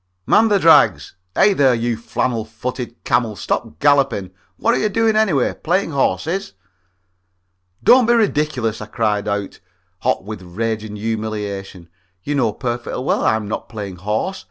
[0.25, 1.13] _"Man the drags!
[1.35, 4.31] Hey, there, you flannel footed camel, stop galloping!
[4.57, 6.53] What are you doing, anyway playing horses?"
[7.83, 9.59] "Don't be ridiculous," I cried out,
[9.99, 11.87] hot with rage and humiliation;
[12.23, 14.39] "you know perfectly well I'm not playing horse.